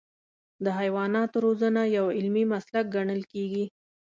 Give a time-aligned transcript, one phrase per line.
[0.63, 3.65] د حیواناتو روزنه یو علمي مسلک ګڼل کېږي.